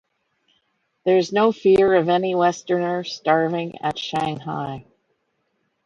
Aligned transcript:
There 1.05 1.19
is 1.19 1.31
no 1.31 1.51
fear 1.51 1.93
of 1.93 2.09
any 2.09 2.33
Westerner 2.33 3.03
starving 3.03 3.77
at 3.81 3.99
Shanghai. 3.99 4.87